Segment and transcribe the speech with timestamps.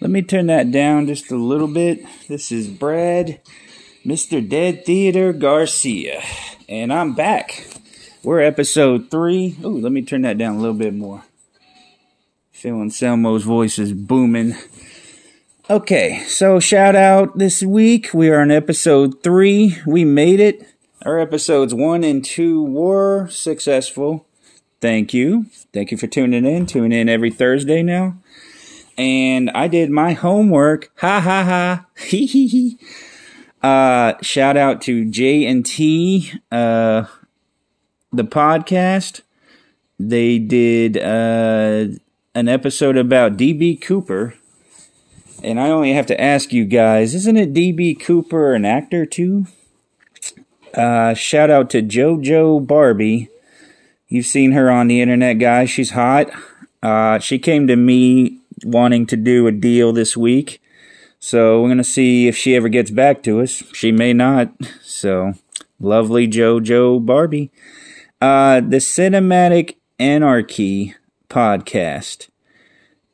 [0.00, 2.02] Let me turn that down just a little bit.
[2.28, 3.40] This is Brad,
[4.04, 4.46] Mr.
[4.46, 6.22] Dead Theater Garcia,
[6.68, 7.66] and I'm back.
[8.22, 9.56] We're episode three.
[9.64, 11.24] Ooh, let me turn that down a little bit more.
[12.52, 14.54] Feeling Selmo's voice is booming.
[15.70, 18.10] Okay, so shout out this week.
[18.12, 19.78] We are on episode three.
[19.86, 20.68] We made it.
[21.06, 24.26] Our episodes one and two were successful.
[24.82, 25.46] Thank you.
[25.72, 26.66] Thank you for tuning in.
[26.66, 28.18] Tune in every Thursday now
[28.98, 30.90] and I did my homework.
[30.96, 31.86] Ha ha ha.
[31.96, 32.78] Hee hee hee.
[33.62, 37.04] Uh, shout out to J and T, uh,
[38.12, 39.22] the podcast.
[39.98, 41.86] They did uh,
[42.34, 44.34] an episode about DB Cooper.
[45.42, 49.46] And I only have to ask you guys, isn't it DB Cooper an actor too?
[50.74, 53.28] Uh, shout out to JoJo Barbie.
[54.08, 55.70] You've seen her on the internet, guys.
[55.70, 56.30] She's hot.
[56.82, 60.60] Uh, she came to me wanting to do a deal this week.
[61.20, 63.62] So we're going to see if she ever gets back to us.
[63.72, 64.52] She may not.
[64.88, 65.34] So,
[65.78, 67.52] lovely JoJo Barbie.
[68.20, 70.96] Uh, the Cinematic Anarchy
[71.28, 72.30] podcast.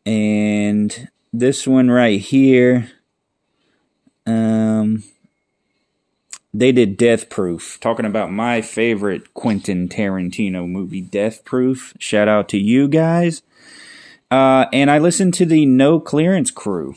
[0.07, 2.91] And this one right here,
[4.27, 5.05] um,
[6.55, 11.93] they did Death Proof, talking about my favorite Quentin Tarantino movie, Death Proof.
[11.99, 13.43] Shout out to you guys.
[14.31, 16.95] Uh, and I listened to the No Clearance Crew.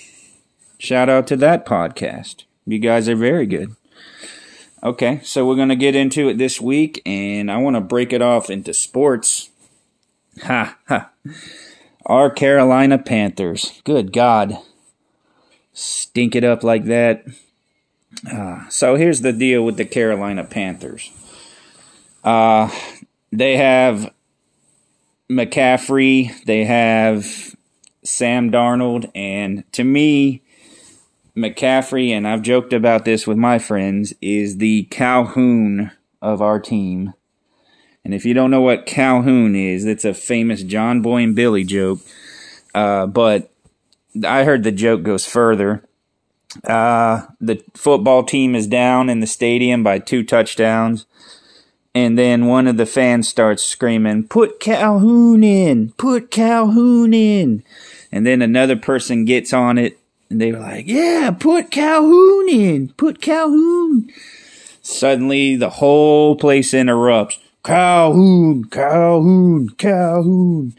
[0.80, 2.44] Shout out to that podcast.
[2.66, 3.76] You guys are very good.
[4.84, 8.14] Okay, so we're going to get into it this week, and I want to break
[8.14, 9.50] it off into sports.
[10.44, 11.10] Ha, ha.
[12.06, 13.82] Our Carolina Panthers.
[13.84, 14.58] Good God.
[15.74, 17.26] Stink it up like that.
[18.32, 21.12] Uh, so here's the deal with the Carolina Panthers.
[22.24, 22.70] Uh,
[23.32, 24.14] they have
[25.30, 27.56] McCaffrey, they have
[28.04, 30.42] Sam Darnold, and to me,
[31.36, 37.14] McCaffrey, and I've joked about this with my friends, is the Calhoun of our team.
[38.06, 41.66] And if you don't know what Calhoun is, it's a famous John Boy and Billy
[41.66, 42.00] joke.
[42.74, 43.52] Uh, but
[44.26, 45.84] I heard the joke goes further.
[46.64, 51.06] Uh, the football team is down in the stadium by two touchdowns.
[51.98, 55.94] And then one of the fans starts screaming, Put Calhoun in!
[55.98, 57.64] Put Calhoun in!
[58.12, 59.98] And then another person gets on it
[60.30, 62.90] and they were like, Yeah, put Calhoun in!
[62.90, 64.12] Put Calhoun!
[64.84, 67.40] Suddenly the whole place interrupts.
[67.66, 68.66] Calhoun!
[68.66, 69.70] Calhoun!
[69.70, 70.76] Calhoun!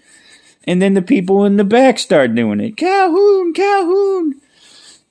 [0.68, 2.76] And then the people in the back start doing it.
[2.76, 3.52] Calhoun!
[3.54, 4.40] Calhoun!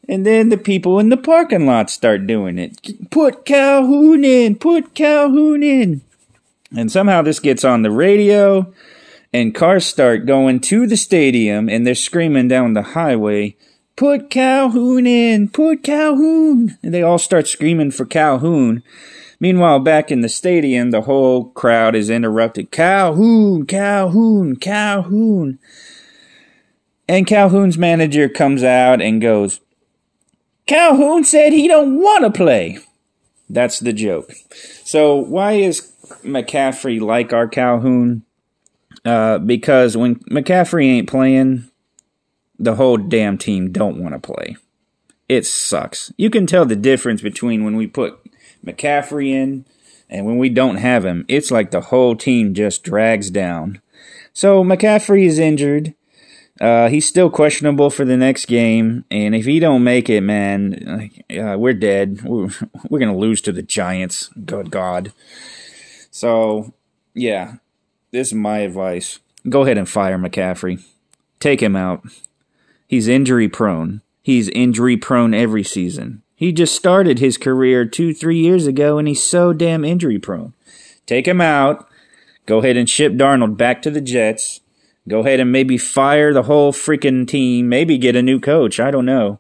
[0.08, 3.10] And then the people in the parking lot start doing it.
[3.12, 4.56] Put Calhoun in!
[4.56, 6.02] Put Calhoun in!
[6.76, 8.74] And somehow this gets on the radio,
[9.34, 13.56] and cars start going to the stadium, and they're screaming down the highway,
[13.98, 15.50] Put Calhoun in!
[15.50, 16.78] Put Calhoun!
[16.84, 18.84] And they all start screaming for Calhoun.
[19.40, 22.70] Meanwhile, back in the stadium, the whole crowd is interrupted.
[22.70, 23.66] Calhoun!
[23.66, 24.56] Calhoun!
[24.56, 25.58] Calhoun!
[27.10, 29.62] And Calhoun's manager comes out and goes,
[30.68, 32.80] Calhoun said he don't want to play.
[33.50, 34.34] That's the joke.
[34.84, 35.92] So why is
[36.24, 38.24] McCaffrey like our Calhoun?
[39.06, 41.70] Uh, because when McCaffrey ain't playing,
[42.60, 44.58] the whole damn team don't want to play.
[45.30, 46.12] It sucks.
[46.18, 48.20] You can tell the difference between when we put
[48.66, 49.66] McCaffrey in
[50.10, 51.26] and when we don't have him.
[51.28, 53.82] It's like the whole team just drags down.
[54.34, 55.94] So McCaffrey is injured.
[56.60, 61.12] Uh, he's still questionable for the next game, and if he don't make it, man,
[61.30, 62.24] uh, we're dead.
[62.24, 62.50] We're,
[62.90, 64.30] we're gonna lose to the Giants.
[64.46, 65.14] Good God.
[66.10, 66.74] So,
[67.14, 67.56] yeah,
[68.12, 69.20] this is my advice.
[69.48, 70.84] Go ahead and fire McCaffrey.
[71.40, 72.04] Take him out.
[72.88, 74.02] He's injury prone.
[74.24, 76.24] He's injury prone every season.
[76.36, 80.54] He just started his career two, three years ago, and he's so damn injury prone.
[81.06, 81.88] Take him out.
[82.46, 84.62] Go ahead and ship Darnold back to the Jets
[85.08, 88.80] Go ahead and maybe fire the whole freaking team, maybe get a new coach.
[88.80, 89.40] I don't know.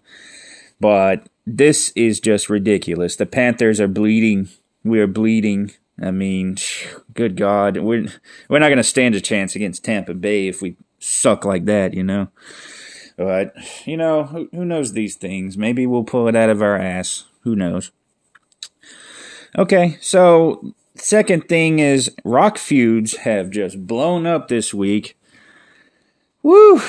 [0.79, 3.15] But this is just ridiculous.
[3.15, 4.49] The Panthers are bleeding.
[4.83, 5.71] We are bleeding.
[6.01, 6.57] I mean,
[7.13, 7.77] good God.
[7.77, 8.07] We're,
[8.49, 11.93] we're not going to stand a chance against Tampa Bay if we suck like that,
[11.93, 12.29] you know?
[13.17, 13.53] But,
[13.85, 15.57] you know, who, who knows these things?
[15.57, 17.25] Maybe we'll pull it out of our ass.
[17.41, 17.91] Who knows?
[19.57, 25.16] Okay, so second thing is rock feuds have just blown up this week.
[26.47, 26.81] Woo!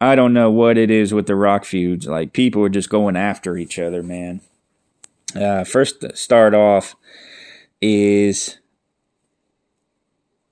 [0.00, 2.08] I don't know what it is with the rock feuds.
[2.08, 4.40] Like people are just going after each other, man.
[5.36, 6.96] Uh, first, start off
[7.80, 8.58] is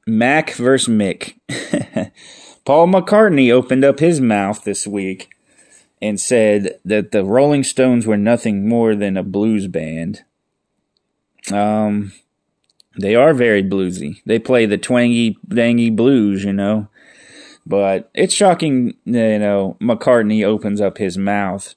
[0.07, 1.35] Mac versus Mick.
[2.65, 5.29] Paul McCartney opened up his mouth this week
[6.01, 10.23] and said that the Rolling Stones were nothing more than a blues band.
[11.51, 12.13] Um,
[12.97, 14.23] they are very bluesy.
[14.25, 16.89] They play the twangy, dangy blues, you know.
[17.67, 21.75] But it's shocking, you know, McCartney opens up his mouth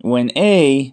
[0.00, 0.92] when A,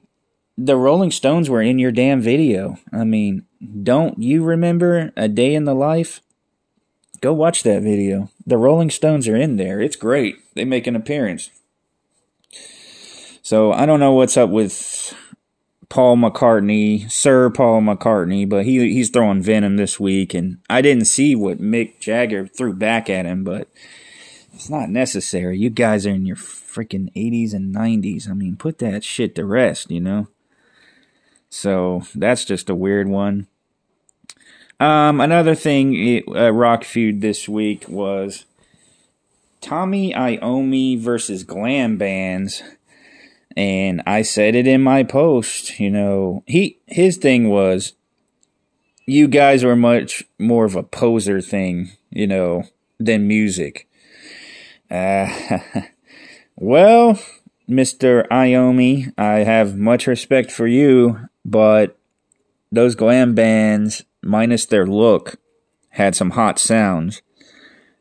[0.57, 2.77] the Rolling Stones were in your damn video.
[2.94, 3.45] I mean,
[3.81, 6.21] don't you remember A Day in the Life?
[7.19, 8.29] Go watch that video.
[8.45, 9.81] The Rolling Stones are in there.
[9.81, 10.35] It's great.
[10.53, 11.50] They make an appearance.
[13.41, 15.15] So I don't know what's up with
[15.89, 21.06] Paul McCartney, Sir Paul McCartney, but he he's throwing venom this week, and I didn't
[21.06, 23.68] see what Mick Jagger threw back at him, but
[24.53, 25.57] it's not necessary.
[25.57, 28.30] You guys are in your freaking 80s and 90s.
[28.30, 30.27] I mean, put that shit to rest, you know?
[31.50, 33.48] So that's just a weird one.
[34.80, 38.45] Um, another thing, uh, rock feud this week was
[39.59, 42.63] Tommy Iommi versus glam bands
[43.57, 47.94] and I said it in my post, you know, he his thing was
[49.06, 52.63] you guys were much more of a poser thing, you know,
[53.00, 53.88] than music.
[54.92, 55.60] Uh,
[56.58, 57.20] well,
[57.70, 58.28] Mr.
[58.28, 61.98] Iommi, I have much respect for you, but
[62.72, 65.38] those glam bands, minus their look,
[65.92, 67.22] had some hot sounds.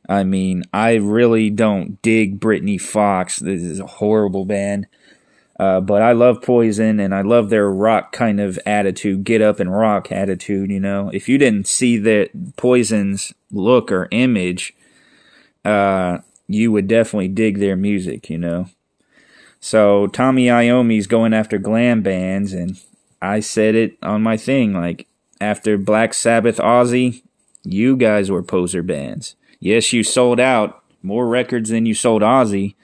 [0.08, 3.38] I mean, I really don't dig Britney Fox.
[3.38, 4.88] This is a horrible band.
[5.58, 9.60] Uh, but I love Poison and I love their rock kind of attitude, get up
[9.60, 10.70] and rock attitude.
[10.70, 14.74] You know, if you didn't see that Poison's look or image,
[15.64, 16.18] uh,
[16.52, 18.28] you would definitely dig their music.
[18.28, 18.68] You know,
[19.60, 22.80] so Tommy Iommi's going after glam bands, and
[23.22, 25.06] I said it on my thing like
[25.40, 27.22] after Black Sabbath, Ozzy,
[27.62, 29.36] you guys were poser bands.
[29.58, 32.74] Yes, you sold out more records than you sold Ozzy,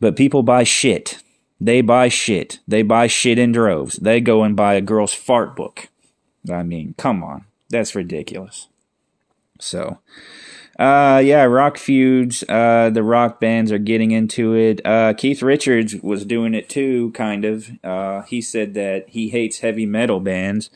[0.00, 1.22] but people buy shit.
[1.60, 2.58] They buy shit.
[2.66, 3.96] They buy shit in droves.
[3.96, 5.88] They go and buy a girl's fart book.
[6.50, 7.46] I mean, come on.
[7.70, 8.68] That's ridiculous.
[9.60, 9.98] So,
[10.78, 12.42] uh, yeah, rock feuds.
[12.48, 14.84] Uh, the rock bands are getting into it.
[14.84, 17.70] Uh, Keith Richards was doing it too, kind of.
[17.84, 20.70] Uh, he said that he hates heavy metal bands.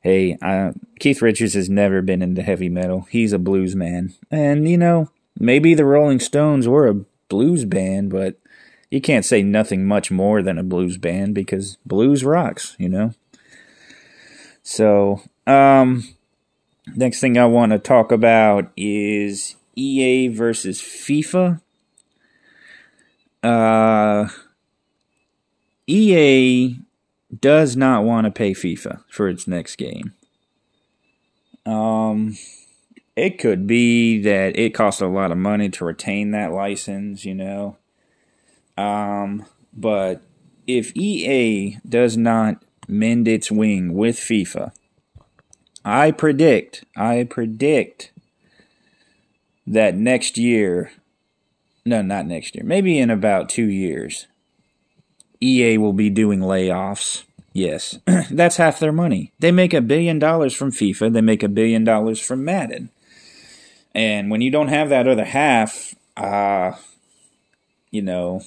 [0.00, 3.08] Hey, uh, Keith Richards has never been into heavy metal.
[3.10, 4.14] He's a blues man.
[4.30, 8.36] And, you know, maybe the Rolling Stones were a blues band, but
[8.90, 13.14] you can't say nothing much more than a blues band because blues rocks, you know.
[14.62, 16.15] So, um,
[16.94, 21.60] next thing I want to talk about is EA versus FIFA.
[23.42, 24.28] Uh,
[25.86, 26.76] EA
[27.40, 30.14] does not want to pay FIFA for its next game.
[31.64, 32.36] Um,
[33.16, 37.34] it could be that it costs a lot of money to retain that license, you
[37.34, 37.76] know.
[38.76, 40.22] Um, but
[40.66, 44.72] if EA does not mend its wing with FIFA,
[45.86, 48.10] I predict, I predict
[49.68, 50.90] that next year,
[51.84, 54.26] no, not next year, maybe in about two years,
[55.40, 57.22] EA will be doing layoffs.
[57.52, 58.00] Yes,
[58.32, 59.32] that's half their money.
[59.38, 62.90] They make a billion dollars from FIFA, they make a billion dollars from Madden.
[63.94, 66.72] And when you don't have that other half, uh,
[67.92, 68.42] you know,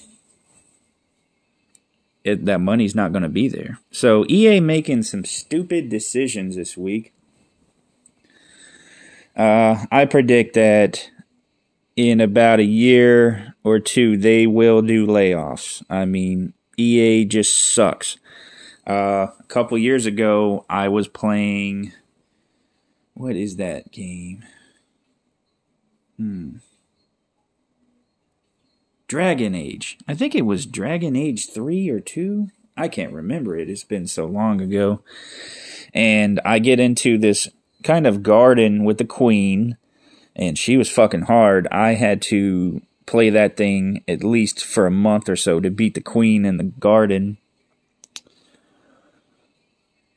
[2.25, 3.79] it, that money's not going to be there.
[3.91, 7.13] So EA making some stupid decisions this week.
[9.35, 11.09] Uh, I predict that
[11.95, 15.83] in about a year or two they will do layoffs.
[15.89, 18.17] I mean, EA just sucks.
[18.87, 21.93] Uh, a couple years ago, I was playing.
[23.13, 24.45] What is that game?
[26.17, 26.57] Hmm.
[29.07, 29.97] Dragon Age.
[30.07, 32.49] I think it was Dragon Age 3 or 2.
[32.77, 33.69] I can't remember it.
[33.69, 35.01] It's been so long ago.
[35.93, 37.49] And I get into this
[37.83, 39.77] kind of garden with the queen,
[40.35, 41.67] and she was fucking hard.
[41.71, 45.95] I had to play that thing at least for a month or so to beat
[45.95, 47.37] the queen in the garden.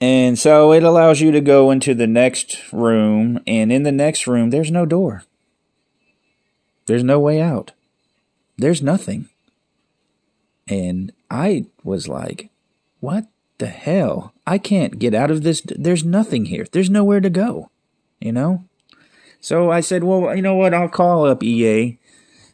[0.01, 4.27] And so it allows you to go into the next room, and in the next
[4.27, 5.23] room, there's no door.
[6.87, 7.73] There's no way out.
[8.59, 9.29] there's nothing.
[10.69, 12.51] And I was like,
[13.01, 13.27] what
[13.59, 14.32] the hell?
[14.47, 15.63] I can't get out of this.
[15.65, 16.67] There's nothing here.
[16.71, 17.71] There's nowhere to go,
[18.21, 18.65] you know?
[19.41, 20.75] So I said, well, you know what?
[20.75, 21.99] I'll call up EA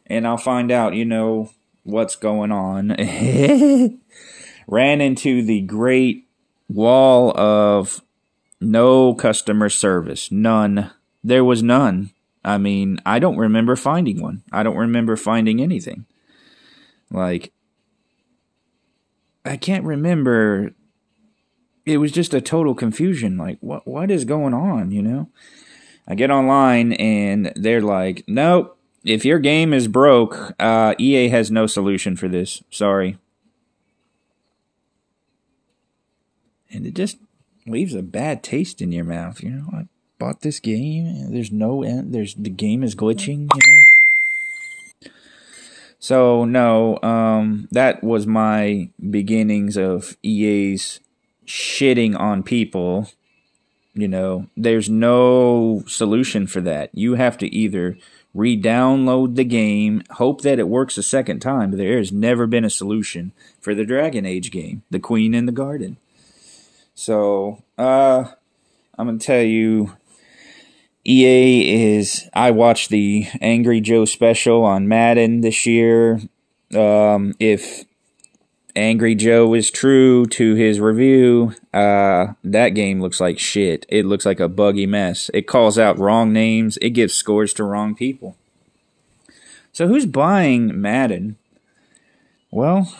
[0.07, 1.51] and I'll find out, you know,
[1.83, 2.89] what's going on.
[4.67, 6.27] Ran into the great
[6.67, 8.01] wall of
[8.61, 10.31] no customer service.
[10.31, 10.91] None.
[11.23, 12.11] There was none.
[12.43, 14.43] I mean, I don't remember finding one.
[14.51, 16.05] I don't remember finding anything.
[17.11, 17.51] Like,
[19.43, 20.71] I can't remember.
[21.89, 23.35] It was just a total confusion.
[23.37, 24.91] Like, what what is going on?
[24.91, 25.29] You know,
[26.07, 28.77] I get online and they're like, nope.
[29.03, 32.61] If your game is broke, uh, EA has no solution for this.
[32.69, 33.17] Sorry.
[36.69, 37.17] And it just
[37.65, 39.41] leaves a bad taste in your mouth.
[39.41, 39.87] You know, I
[40.19, 41.31] bought this game.
[41.31, 42.13] There's no end.
[42.13, 43.49] There's the game is glitching.
[43.55, 45.11] You know.
[45.97, 50.99] So no, um, that was my beginnings of EA's
[51.49, 53.09] shitting on people.
[53.93, 56.91] You know, there's no solution for that.
[56.93, 57.97] You have to either
[58.35, 61.71] re-download the game, hope that it works a second time.
[61.71, 65.51] There has never been a solution for the Dragon Age game, The Queen in the
[65.51, 65.97] Garden.
[66.93, 68.25] So, uh,
[68.97, 69.97] I'm gonna tell you,
[71.03, 72.29] EA is.
[72.33, 76.21] I watched the Angry Joe special on Madden this year.
[76.75, 77.85] Um, if
[78.79, 83.85] Angry Joe is true to his review, uh, that game looks like shit.
[83.89, 85.29] It looks like a buggy mess.
[85.33, 86.77] It calls out wrong names.
[86.81, 88.37] It gives scores to wrong people.
[89.73, 91.35] So who's buying Madden?
[92.51, 92.95] Well,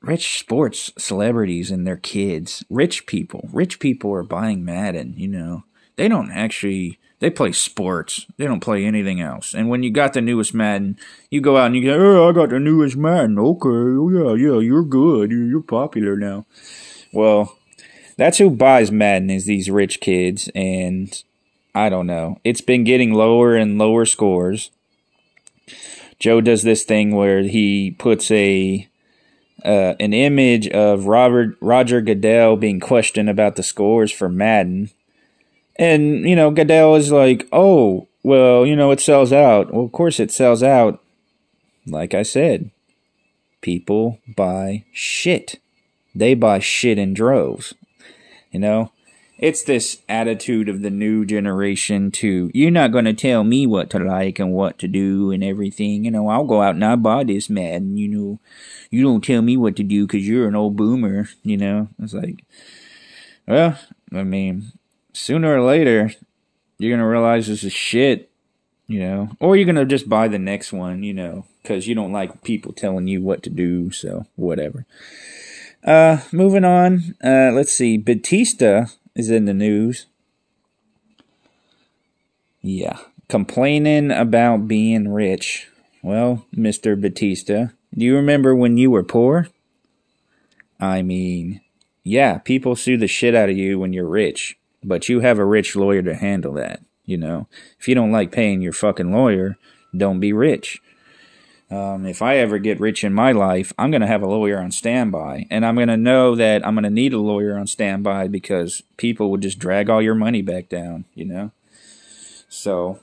[0.00, 3.48] rich sports celebrities and their kids, rich people.
[3.52, 5.64] Rich people are buying Madden, you know.
[5.96, 8.26] They don't actually they play sports.
[8.36, 9.54] They don't play anything else.
[9.54, 10.98] And when you got the newest Madden,
[11.30, 14.34] you go out and you go, "Oh, I got the newest Madden." Okay, oh yeah,
[14.34, 15.30] yeah, you're good.
[15.30, 16.46] You're, popular now.
[17.12, 17.58] Well,
[18.16, 21.22] that's who buys Madden is these rich kids and
[21.74, 22.40] I don't know.
[22.42, 24.70] It's been getting lower and lower scores.
[26.18, 28.88] Joe does this thing where he puts a
[29.64, 34.90] uh, an image of Robert Roger Goodell being questioned about the scores for Madden,
[35.78, 39.92] and you know Goodell is like, "Oh, well, you know it sells out." Well, of
[39.92, 41.02] course it sells out.
[41.86, 42.70] Like I said,
[43.60, 45.60] people buy shit.
[46.14, 47.74] They buy shit in droves.
[48.50, 48.92] You know,
[49.38, 53.88] it's this attitude of the new generation to you're not going to tell me what
[53.90, 56.04] to like and what to do and everything.
[56.04, 57.96] You know, I'll go out and I buy this Madden.
[57.96, 58.40] You know,
[58.90, 61.28] you don't tell me what to do because you're an old boomer.
[61.44, 62.44] You know, it's like,
[63.46, 63.78] well,
[64.12, 64.72] I mean,
[65.18, 66.10] sooner or later,
[66.78, 68.30] you're gonna realize this is shit.
[68.86, 71.02] You know, or you're gonna just buy the next one.
[71.02, 73.90] You know, because you don't like people telling you what to do.
[73.90, 74.86] So whatever.
[75.84, 77.14] Uh, moving on.
[77.22, 77.96] Uh, let's see.
[77.96, 80.06] Batista is in the news.
[82.62, 82.98] Yeah.
[83.28, 85.68] Complaining about being rich.
[86.02, 87.00] Well, Mr.
[87.00, 89.48] Batista, do you remember when you were poor?
[90.80, 91.60] I mean,
[92.04, 95.44] yeah, people sue the shit out of you when you're rich, but you have a
[95.44, 97.48] rich lawyer to handle that, you know?
[97.78, 99.56] If you don't like paying your fucking lawyer,
[99.96, 100.80] don't be rich.
[101.70, 104.58] Um, if I ever get rich in my life, I'm going to have a lawyer
[104.58, 105.46] on standby.
[105.50, 108.82] And I'm going to know that I'm going to need a lawyer on standby because
[108.96, 111.50] people would just drag all your money back down, you know?
[112.48, 113.00] So,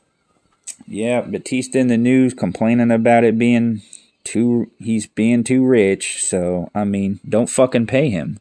[0.87, 3.83] yeah, Batista in the news complaining about it being
[4.23, 6.23] too, he's being too rich.
[6.23, 8.39] So, I mean, don't fucking pay him.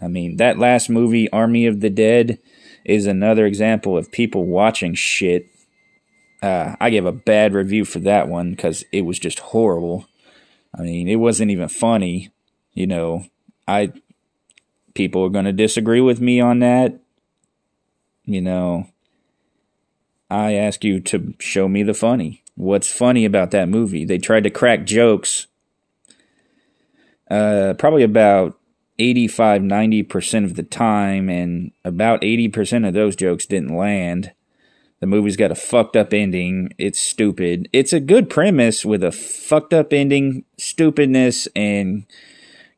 [0.00, 2.38] I mean, that last movie, Army of the Dead,
[2.90, 5.50] is another example of people watching shit
[6.42, 10.06] uh, I gave a bad review for that one because it was just horrible.
[10.76, 12.30] I mean, it wasn't even funny.
[12.72, 13.26] You know,
[13.68, 13.92] I
[14.94, 16.98] people are going to disagree with me on that.
[18.24, 18.86] You know,
[20.30, 22.42] I ask you to show me the funny.
[22.54, 24.04] What's funny about that movie?
[24.04, 25.46] They tried to crack jokes.
[27.30, 28.58] Uh, probably about
[29.00, 34.32] 85 90% of the time and about 80% of those jokes didn't land
[35.00, 36.74] the movie's got a fucked up ending.
[36.76, 37.68] It's stupid.
[37.72, 42.04] It's a good premise with a fucked up ending, stupidness, and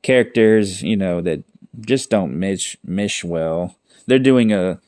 [0.02, 1.42] characters, you know, that
[1.80, 3.76] just don't mesh, mesh well.
[4.06, 4.80] They're doing a,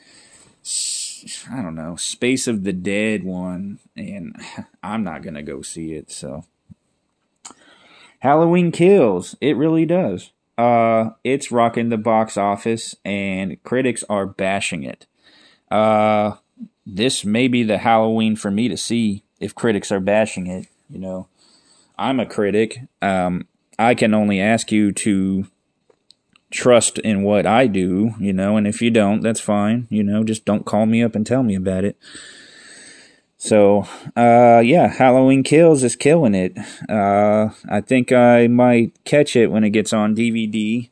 [1.50, 4.40] I don't know, Space of the Dead one, and
[4.82, 6.44] I'm not going to go see it, so.
[8.20, 9.36] Halloween Kills.
[9.40, 10.30] It really does.
[10.56, 15.06] Uh, it's rocking the box office, and critics are bashing it.
[15.70, 16.36] Uh,
[16.86, 20.68] this may be the Halloween for me to see if critics are bashing it.
[20.88, 21.28] You know,
[21.98, 22.80] I'm a critic.
[23.02, 25.46] Um, I can only ask you to
[26.50, 29.88] trust in what I do, you know, and if you don't, that's fine.
[29.90, 31.96] You know, just don't call me up and tell me about it.
[33.44, 33.86] So,
[34.16, 36.56] uh, yeah, Halloween Kills is killing it.
[36.88, 40.88] Uh, I think I might catch it when it gets on DVD.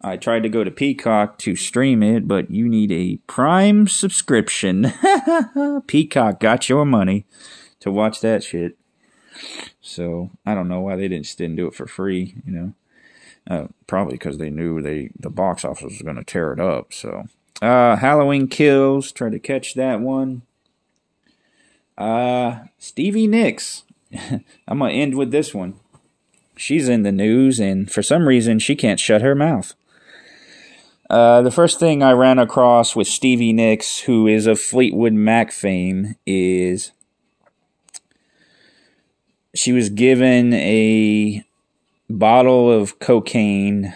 [0.00, 4.92] I tried to go to Peacock to stream it, but you need a Prime subscription.
[5.86, 7.24] Peacock got your money
[7.78, 8.76] to watch that shit.
[9.80, 12.34] So I don't know why they didn't didn't do it for free.
[12.44, 12.72] You know,
[13.48, 16.92] uh, probably because they knew they the box office was going to tear it up.
[16.92, 17.28] So
[17.62, 19.12] uh, Halloween Kills.
[19.12, 20.42] Try to catch that one.
[21.96, 23.84] Uh, Stevie Nicks.
[24.68, 25.74] I'm gonna end with this one.
[26.56, 29.74] She's in the news, and for some reason, she can't shut her mouth.
[31.08, 35.52] Uh, the first thing I ran across with Stevie Nicks, who is of Fleetwood Mac
[35.52, 36.92] fame, is
[39.54, 41.44] she was given a
[42.10, 43.94] bottle of cocaine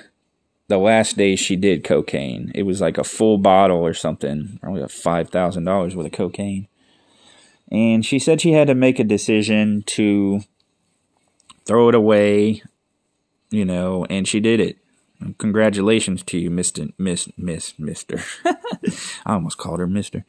[0.68, 2.52] the last day she did cocaine.
[2.54, 6.68] It was like a full bottle or something, probably five thousand dollars worth of cocaine.
[7.70, 10.40] And she said she had to make a decision to
[11.64, 12.62] throw it away,
[13.50, 14.78] you know, and she did it.
[15.38, 18.22] Congratulations to you, Mister Miss Miss Mister.
[19.26, 20.24] I almost called her Mister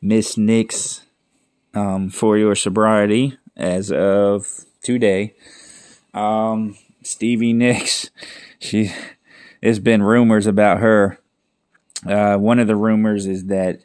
[0.00, 1.06] Miss Nicks,
[1.74, 4.46] um, for your sobriety as of
[4.82, 5.34] today.
[6.14, 8.10] Um, Stevie Nicks,
[8.58, 8.92] she
[9.62, 11.18] there's been rumors about her.
[12.04, 13.80] Uh, one of the rumors is that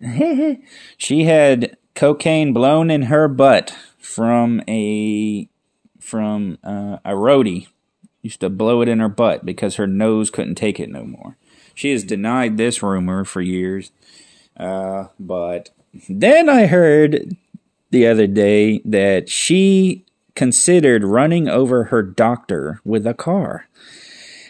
[0.97, 5.49] she had cocaine blown in her butt from a
[5.99, 7.67] from uh, a roadie.
[8.21, 11.37] Used to blow it in her butt because her nose couldn't take it no more.
[11.73, 13.91] She has denied this rumor for years.
[14.55, 15.69] Uh, but
[16.09, 17.35] then I heard
[17.91, 23.67] the other day that she considered running over her doctor with a car.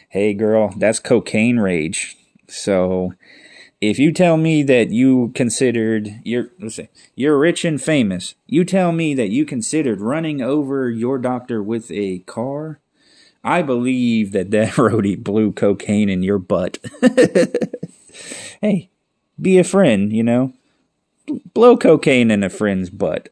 [0.10, 2.18] Hey, girl, that's cocaine rage.
[2.48, 3.14] So,
[3.80, 8.66] if you tell me that you considered you're let's say you're rich and famous, you
[8.66, 12.80] tell me that you considered running over your doctor with a car,
[13.44, 16.80] I believe that that roadie blew cocaine in your butt.
[18.62, 18.90] hey,
[19.40, 20.54] be a friend, you know.
[21.54, 23.30] Blow cocaine in a friend's butt.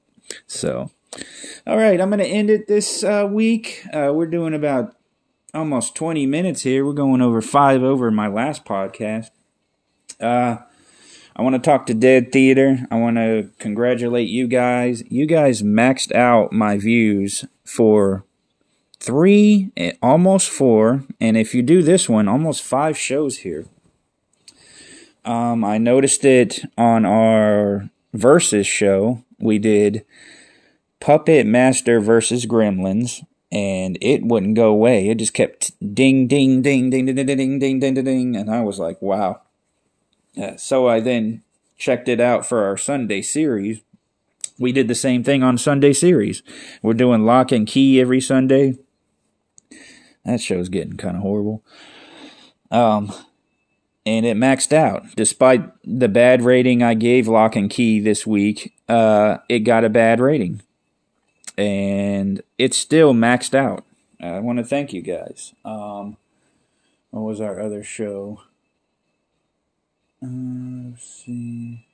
[0.48, 0.92] So,
[1.66, 3.86] all right, I'm going to end it this uh, week.
[3.94, 4.96] Uh, we're doing about
[5.54, 6.86] almost 20 minutes here.
[6.86, 9.30] We're going over five over my last podcast.
[10.20, 10.58] Uh,
[11.36, 12.88] I want to talk to Dead Theater.
[12.90, 15.04] I want to congratulate you guys.
[15.10, 18.24] You guys maxed out my views for
[19.00, 23.66] three, eh, almost four, and if you do this one, almost five shows here.
[25.26, 29.26] Um, I noticed it on our Versus show.
[29.40, 30.06] We did
[31.02, 35.10] Puppet Master versus Gremlins, and it wouldn't go away.
[35.10, 38.62] It just kept ding, ding, ding, ding, ding, ding, ding, ding, ding, ding, and I
[38.62, 39.42] was like, wow.
[40.38, 41.44] Uh, so I then
[41.78, 43.82] checked it out for our Sunday series.
[44.58, 46.42] We did the same thing on Sunday series.
[46.82, 48.78] We're doing Locke and Key every Sunday.
[50.24, 51.64] That show's getting kind of horrible.
[52.72, 53.14] Um,
[54.06, 55.04] and it maxed out.
[55.16, 59.90] Despite the bad rating I gave Locke and Key this week, uh, it got a
[59.90, 60.62] bad rating
[61.58, 63.86] and it's still maxed out.
[64.20, 65.54] I want to thank you guys.
[65.64, 66.18] Um,
[67.12, 68.42] what was our other show?
[70.26, 71.86] Uh, see.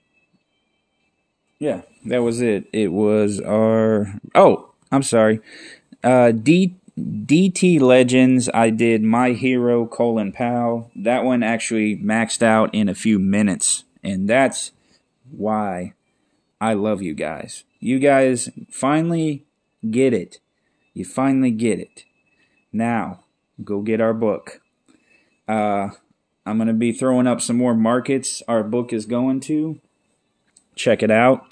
[1.60, 2.67] Yeah, that was it.
[2.74, 4.20] It was our.
[4.34, 5.41] Oh, I'm sorry.
[6.04, 8.50] Uh, D DT Legends.
[8.54, 10.91] I did My Hero Colin Powell.
[10.96, 14.72] That one actually maxed out in a few minutes, and that's
[15.30, 15.94] why
[16.60, 17.63] I love you guys.
[17.80, 19.46] You guys finally
[19.89, 20.39] Get it.
[20.94, 22.04] You finally get it.
[22.72, 23.22] Now,
[23.63, 24.62] go get our book.
[25.48, 25.89] Uh,
[26.45, 29.80] I'm going to be throwing up some more markets our book is going to.
[30.75, 31.45] Check it out.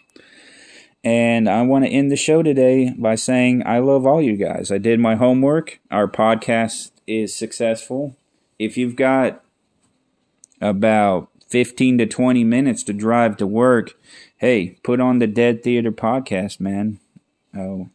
[1.04, 4.72] And I want to end the show today by saying I love all you guys.
[4.72, 5.80] I did my homework.
[5.90, 8.16] Our podcast is successful.
[8.58, 9.44] If you've got
[10.60, 13.98] about 15 to 20 minutes to drive to work,
[14.38, 17.00] hey, put on the Dead Theater podcast, man.
[17.56, 17.90] Oh,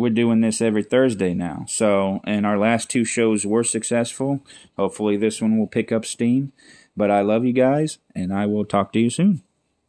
[0.00, 1.66] we're doing this every Thursday now.
[1.68, 4.40] So, and our last two shows were successful.
[4.78, 6.52] Hopefully, this one will pick up steam.
[6.96, 9.42] But I love you guys, and I will talk to you soon.